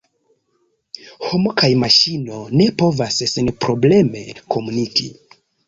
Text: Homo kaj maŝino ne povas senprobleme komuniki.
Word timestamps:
Homo 1.27 1.51
kaj 1.61 1.69
maŝino 1.83 2.41
ne 2.63 2.69
povas 2.81 3.21
senprobleme 3.37 4.27
komuniki. 4.57 5.11